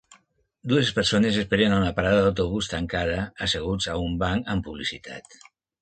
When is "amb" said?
4.57-4.71